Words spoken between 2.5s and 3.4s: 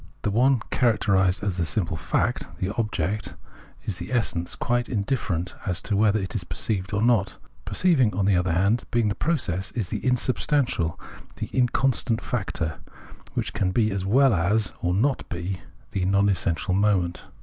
the object,